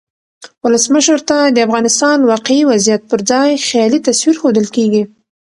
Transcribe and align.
ولسمشر 0.63 1.19
ته 1.29 1.37
د 1.55 1.57
افغانستان 1.67 2.17
واقعي 2.31 2.61
وضعیت 2.71 3.01
پرځای 3.11 3.49
خیالي 3.67 3.99
تصویر 4.07 4.35
ښودل 4.41 4.67
کیږي. 4.75 5.03